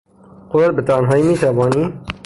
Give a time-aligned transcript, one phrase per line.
[0.49, 1.93] خودت به تنهایی میتوانی؟